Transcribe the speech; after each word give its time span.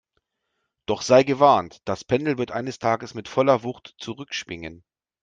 Doch 0.87 1.03
sei 1.03 1.21
gewarnt, 1.21 1.83
das 1.87 2.03
Pendel 2.03 2.39
wird 2.39 2.49
eines 2.49 2.79
Tages 2.79 3.13
mit 3.13 3.27
voller 3.27 3.61
Wucht 3.61 3.93
zurückschwingen! 3.99 4.83